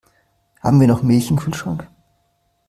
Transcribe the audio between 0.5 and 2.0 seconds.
Haben wir noch Milch im Kühlschrank?